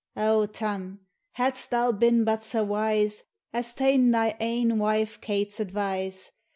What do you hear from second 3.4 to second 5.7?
As taen thy am wife Kate's